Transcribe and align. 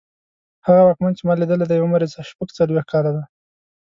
هغه 0.65 0.81
واکمن 0.83 1.13
چې 1.17 1.23
ما 1.27 1.33
لیدلی 1.39 1.65
دی 1.69 1.81
عمر 1.85 2.01
یې 2.05 2.25
شپږڅلوېښت 2.29 2.87
کاله 2.93 3.11
دی. 3.15 3.23